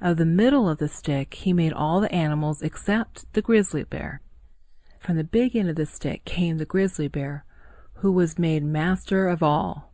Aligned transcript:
Of 0.00 0.16
the 0.16 0.24
middle 0.24 0.70
of 0.70 0.78
the 0.78 0.88
stick, 0.88 1.34
he 1.34 1.52
made 1.52 1.74
all 1.74 2.00
the 2.00 2.10
animals 2.10 2.62
except 2.62 3.30
the 3.34 3.42
grizzly 3.42 3.84
bear. 3.84 4.22
From 5.00 5.18
the 5.18 5.22
big 5.22 5.54
end 5.54 5.68
of 5.68 5.76
the 5.76 5.84
stick 5.84 6.24
came 6.24 6.56
the 6.56 6.64
grizzly 6.64 7.08
bear, 7.08 7.44
who 7.96 8.10
was 8.10 8.38
made 8.38 8.64
master 8.64 9.28
of 9.28 9.42
all. 9.42 9.92